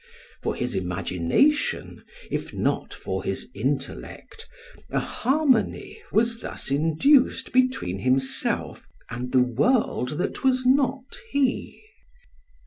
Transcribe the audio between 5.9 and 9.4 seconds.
was thus induced between himself and